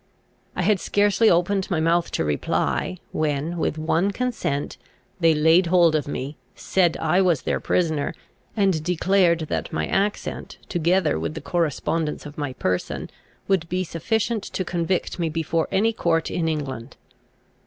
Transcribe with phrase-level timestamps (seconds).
[0.55, 4.77] I had scarcely opened my mouth to reply, when, with one consent,
[5.19, 8.15] they laid hold of me, said I was their prisoner,
[8.57, 13.11] and declared that my accent, together with the correspondence of my person,
[13.47, 16.97] would be sufficient to convict me before any court in England.